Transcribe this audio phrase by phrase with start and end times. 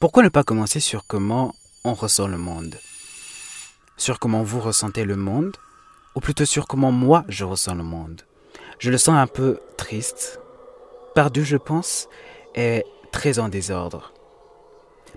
[0.00, 2.78] Pourquoi ne pas commencer sur comment on ressent le monde?
[3.96, 5.56] Sur comment vous ressentez le monde?
[6.14, 8.22] Ou plutôt sur comment moi je ressens le monde?
[8.78, 10.40] Je le sens un peu triste,
[11.14, 12.08] perdu je pense,
[12.54, 14.12] et très en désordre.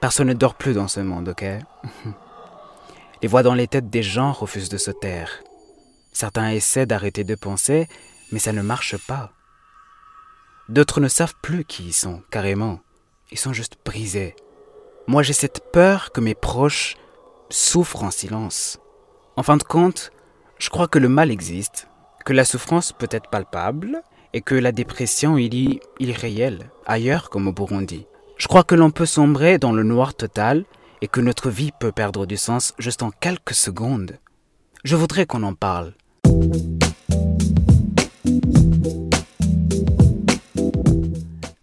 [0.00, 1.44] Personne ne dort plus dans ce monde, ok?
[3.22, 5.44] Les voix dans les têtes des gens refusent de se taire.
[6.12, 7.88] Certains essaient d'arrêter de penser,
[8.32, 9.30] mais ça ne marche pas.
[10.68, 12.80] D'autres ne savent plus qui ils sont, carrément.
[13.30, 14.34] Ils sont juste brisés.
[15.08, 16.96] Moi, j'ai cette peur que mes proches
[17.50, 18.78] souffrent en silence.
[19.36, 20.12] En fin de compte,
[20.58, 21.88] je crois que le mal existe,
[22.24, 26.70] que la souffrance peut être palpable et que la dépression il est, il est réelle,
[26.86, 28.06] ailleurs comme au Burundi.
[28.36, 30.64] Je crois que l'on peut sombrer dans le noir total
[31.00, 34.18] et que notre vie peut perdre du sens juste en quelques secondes.
[34.84, 35.94] Je voudrais qu'on en parle.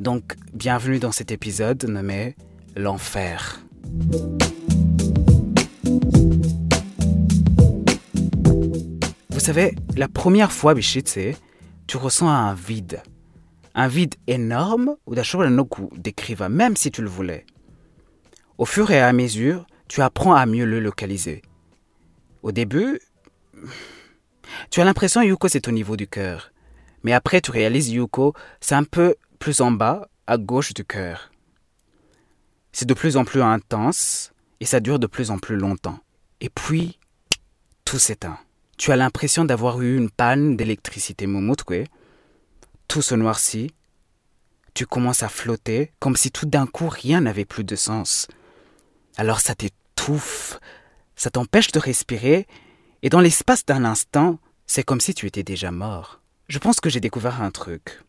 [0.00, 2.34] Donc, bienvenue dans cet épisode nommé
[2.78, 3.60] L'enfer.
[9.30, 11.18] Vous savez, la première fois, Bichitse,
[11.88, 13.02] tu ressens un vide.
[13.74, 17.46] Un vide énorme où d'ashobora no décrire, même si tu le voulais.
[18.58, 21.42] Au fur et à mesure, tu apprends à mieux le localiser.
[22.44, 23.00] Au début,
[24.70, 26.52] tu as l'impression, Yuko, c'est au niveau du cœur.
[27.02, 31.32] Mais après, tu réalises, Yuko, c'est un peu plus en bas, à gauche du cœur.
[32.72, 35.98] C'est de plus en plus intense et ça dure de plus en plus longtemps.
[36.40, 36.98] Et puis,
[37.84, 38.38] tout s'éteint.
[38.76, 41.84] Tu as l'impression d'avoir eu une panne d'électricité Momutwe.
[42.86, 43.72] Tout se noircit.
[44.74, 48.28] Tu commences à flotter comme si tout d'un coup rien n'avait plus de sens.
[49.16, 50.60] Alors ça t'étouffe,
[51.16, 52.46] ça t'empêche de respirer
[53.02, 56.20] et dans l'espace d'un instant, c'est comme si tu étais déjà mort.
[56.48, 58.02] Je pense que j'ai découvert un truc.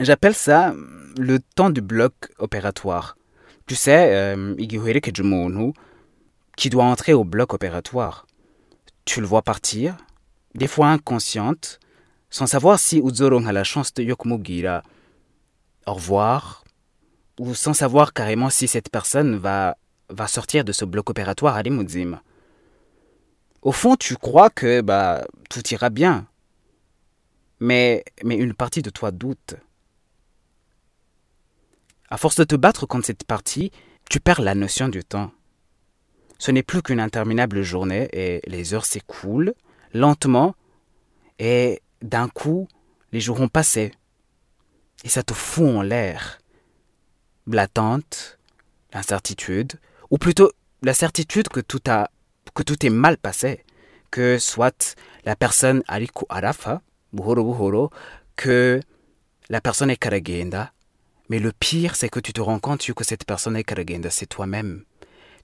[0.00, 0.74] J'appelle ça
[1.16, 3.16] le temps du bloc opératoire.
[3.66, 4.54] Tu sais, euh,
[6.56, 8.26] qui doit entrer au bloc opératoire.
[9.04, 9.96] Tu le vois partir,
[10.54, 11.80] des fois inconsciente,
[12.30, 14.82] sans savoir si Uzoron a la chance de yokumubwira
[15.86, 16.64] au revoir,
[17.38, 19.76] ou sans savoir carrément si cette personne va,
[20.08, 22.20] va sortir de ce bloc opératoire à Limoudzim.
[23.62, 26.26] Au fond, tu crois que bah, tout ira bien.
[27.60, 29.54] Mais, mais une partie de toi doute.
[32.08, 33.72] À force de te battre contre cette partie,
[34.08, 35.32] tu perds la notion du temps.
[36.38, 39.54] Ce n'est plus qu'une interminable journée et les heures s'écoulent
[39.92, 40.54] lentement
[41.38, 42.68] et d'un coup,
[43.12, 43.92] les jours ont passé.
[45.04, 46.38] Et ça te fout en l'air.
[47.46, 48.38] L'attente,
[48.92, 49.72] l'incertitude,
[50.10, 50.50] ou plutôt
[50.82, 52.10] la certitude que tout, a,
[52.54, 53.64] que tout est mal passé,
[54.10, 57.90] que soit la personne ariku arafa, buhoro buhoro,
[58.36, 58.80] que
[59.48, 60.72] la personne est karagenda,
[61.28, 64.26] mais le pire, c'est que tu te rends compte que cette personne est karagenda, c'est
[64.26, 64.84] toi-même.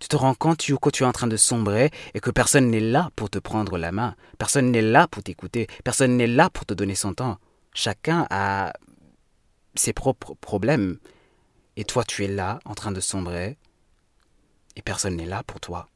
[0.00, 2.80] Tu te rends compte que tu es en train de sombrer et que personne n'est
[2.80, 4.16] là pour te prendre la main.
[4.36, 5.68] Personne n'est là pour t'écouter.
[5.84, 7.38] Personne n'est là pour te donner son temps.
[7.72, 8.72] Chacun a
[9.76, 10.98] ses propres problèmes.
[11.76, 13.56] Et toi, tu es là, en train de sombrer,
[14.76, 15.88] et personne n'est là pour toi.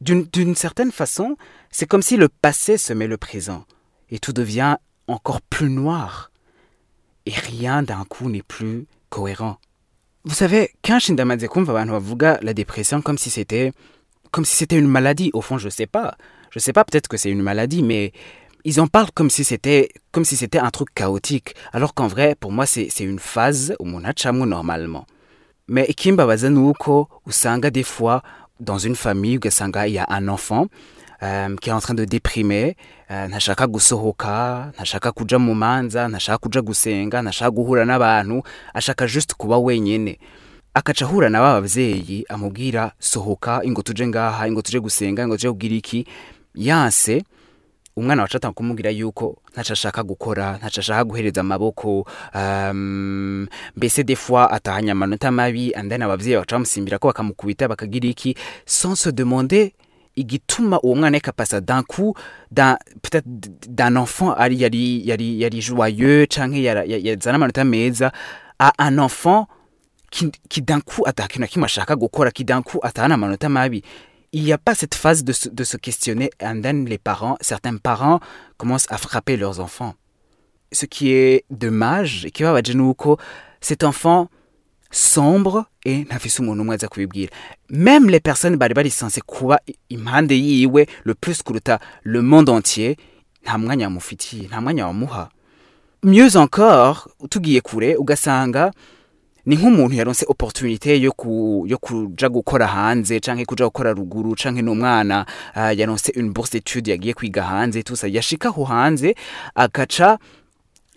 [0.00, 1.36] D'une certaine façon,
[1.70, 3.64] c'est comme si le passé se met le présent,
[4.10, 4.76] et tout devient
[5.08, 6.30] encore plus noir
[7.28, 9.58] et rien d'un coup n'est plus cohérent.
[10.24, 13.72] Vous savez, quand abantu bavuga la dépression comme si c'était
[14.30, 16.16] comme si c'était une maladie, au fond, je sais pas.
[16.50, 18.12] Je sais pas, peut-être que c'est une maladie, mais
[18.64, 22.34] ils en parlent comme si c'était comme si c'était un truc chaotique, alors qu'en vrai,
[22.34, 25.06] pour moi, c'est une phase où mon achamou normalement.
[25.68, 28.22] Mais ikimbabaza nuko usanga des fois
[28.58, 30.66] dans une famille il y a un enfant
[31.60, 32.76] qui est en train de déprimer.
[33.10, 38.42] Uh, ntashaka gusohoka ntashaka kuja mu manza ntashaka kuja gusenga ntashaka guhura n'abantu
[38.74, 40.18] ashaka just kuba wenyene
[40.74, 45.50] akaca ahura na ba bavyeyi amubwira sohoka ingo tuje ngaha ingo tuje gusenga ingo tuje
[45.50, 46.06] kugira iki?
[46.54, 47.24] Yanse
[47.96, 53.46] umwana wacu atanga kumubwira yuko ntaco ashaka gukora ntaco ashaka guhereza amaboko um,
[53.76, 58.34] mbese des fois atahanya amanota mabi and then abavyeyi baca bamusimbira ko bakamukubita bakagira iki?
[58.66, 59.70] Sans se demander
[60.18, 62.14] igituma uwo mwana ariko apasa d'un coup
[62.54, 63.26] peut-être
[63.68, 68.12] d'un enfant ari yari yari yari joyeux canke yazana amanota meza
[68.58, 69.46] à un enfant
[70.10, 73.82] qui, qui d'un coup atakintu kimwe ashaka gukora qui d'un coup atahana amanota mabi.
[74.32, 77.36] Il n'y a pas cette phase de se, de se questionner and then les parents
[77.40, 78.20] certains parents
[78.58, 79.94] commencent à frapper leurs enfants.
[80.72, 83.16] Ce qui est dommage qui va nuko
[83.60, 84.28] cet enfant
[84.90, 87.32] sombre et ntafise umuntu umwe aza kubibwira.
[87.70, 92.96] Même les personnes bari barisanse kuba impande yiwe le plus kuruta le monde entier
[93.42, 95.28] nta mwanya wamufitiye nta mwanya wamuha.
[96.02, 98.72] Mieux encore tugiye kure ugasanga
[99.46, 105.26] ni nk'umuntu yaronse opportunité yo ku, yo kuja hanze canke kuja gukora ruguru canke n'umwana
[105.56, 108.08] uh, yaronse une bourse d'études yagiye kwiga hanze tout ça.
[108.08, 109.14] Yashika aho hanze
[109.54, 110.18] agaca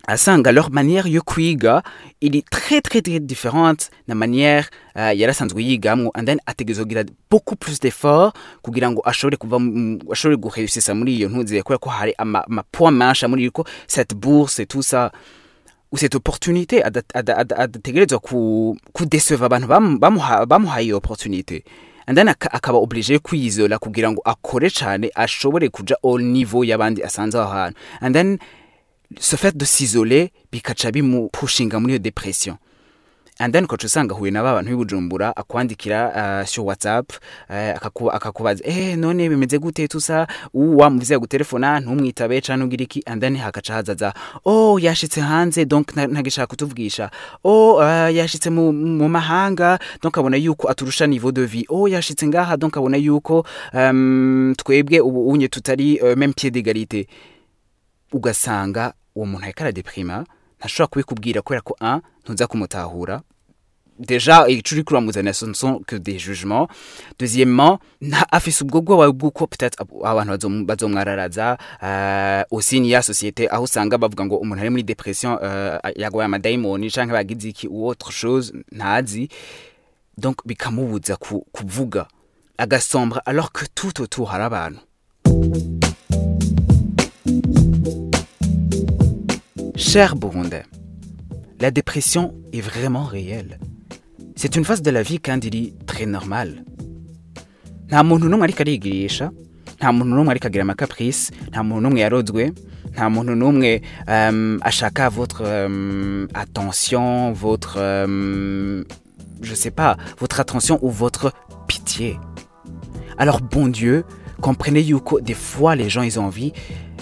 [0.06, 1.82] asanga leur manière yo kwiga
[2.20, 7.56] iri très très très différente na manière uh, yarasanzwe yigamwo and then ategerezwa kugira beaucoup
[7.56, 9.56] plus d'effort kugira ngo ashobore kuva
[10.12, 14.14] ashobore gureusisa muri iyo ntuzi kubera ko hari ama, ama point manche muri ko cette
[14.14, 15.12] bourse et tout ça
[15.92, 21.64] ou cette opportunité ada- ada- ada- adategerezwa ku kudeceva abantu bamu- bamuha- bamuhaye iyo opportunité.
[22.06, 27.02] And then aka- akaba oblige kwizola kugira ngo akore cyane ashobore kuja au niveau y'abandi
[27.02, 28.38] asanze aho hantu and then
[29.20, 32.56] ce fait de s'isoler bikaca bimupushinga muri iyo depression.
[33.38, 36.12] And then ukaca usanga ahuye n'aba bantu b'ibujumbura akwandikira
[36.42, 37.10] uh, sur whatsapp
[37.48, 40.26] uh, akaku- akakubaza eh none bimeze gute tusa?
[40.54, 43.02] Uwa muvize gutelefona ntumwitabe canke ugira iki?
[43.06, 44.14] And then hakaca hazaza
[44.44, 47.10] oh yashitse hanze donc nta- ntagishaka kutuvugisha
[47.44, 51.64] oh uh, yashitse mu, mu mahanga donc abona yuko aturusha niveau de vie.
[51.68, 57.08] Oh yashitse ngaha donc abona yuko um, twebwe ubu unye tutari uh, même pied d'égalité.
[58.12, 60.24] Ugasanga uwo muntu ariko aradeprima
[60.58, 63.22] ntashobora kubikubwira kubera ko un ntuza kumutahura.
[64.00, 66.66] Déjà ico uriko uramuzanira ce ne sont que des jugements.
[67.18, 73.46] Deuxièmement nta afise ubwo bwoba bw'uko peut-être abantu bazom- bazomwararaza uh, aussi ni ya société
[73.50, 78.10] aho usanga bavuga ngo umuntu ari muri depression uh, yagwaye amadayimoni bagize ou autre
[78.72, 79.28] ntazi
[80.18, 82.08] donc bikamubuza ku, kuvuga
[82.58, 84.80] agasombra alors que tout autour hari abantu
[89.82, 90.62] Cher Burundais,
[91.60, 93.58] la dépression est vraiment réelle.
[94.36, 96.64] C'est une phase de la vie kandi très normale.
[97.88, 99.32] Nta muntu n'umwe ariko arigirisha,
[99.76, 102.52] nta muntu n'umwe ariko agira amacaprice, nta muntu n'umwe yarozwe,
[102.92, 103.82] nta muntu n'umwe
[104.62, 108.84] ashaka votre euh, attention, votre euh,
[109.42, 111.34] je sais pas, votre attention ou votre
[111.66, 112.18] pitié.
[113.18, 114.04] Alors bon Dieu,
[114.40, 116.52] comprenez yuko des fois les gens ils ont envie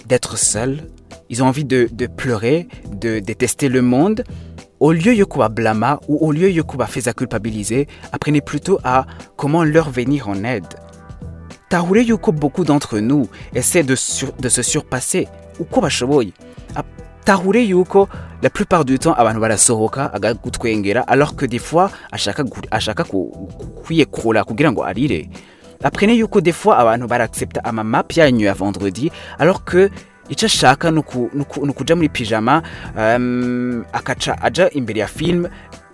[0.09, 0.89] d'être seuls,
[1.31, 4.25] ils ont envie de, de pleurer, de détester le monde.
[4.81, 9.07] Au lieu de kuba blama ou au lieu de kuba feza culpabiliser, apprenez plutôt à
[9.37, 10.67] comment leur venir en aide.
[11.69, 15.29] Tahure yuko beaucoup d'entre nous essaient de, sur- de se surpasser
[15.61, 16.33] uko bashoboye.
[16.75, 16.83] Ah,
[17.25, 18.09] Tahure yuko
[18.43, 23.31] la plupart du temps abantu barasohoka agagutwengera alors que des fois ashaka ashaka ku-
[23.85, 25.29] kwiyekura kugira ngo arire.
[25.85, 29.91] Apprenez yuko des fois abantu baraccepta amamap yanyu ya vendredi alors que
[30.31, 32.63] icyo ashaka ni uku- ni uku- ni ukuja muri pijama
[32.97, 35.49] um, akaca aja imbere ya film.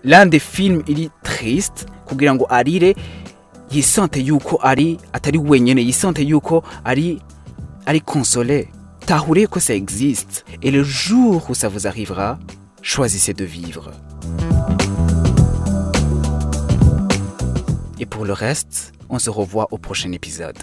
[0.04, 2.94] L'un des films iri triste kugira ngo arire.
[3.70, 7.18] Yisante yuko ari atari wenyene yisante yuko ari
[7.86, 8.68] ari consolé.
[9.06, 10.44] Tahurez que ça existe.
[10.62, 12.38] Et le jour où ça vous arrivera
[12.82, 13.90] choisissez de vivre.
[17.98, 20.58] Et pour le reste on se revoit au prochain épisode